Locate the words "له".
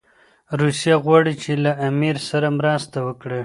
1.63-1.71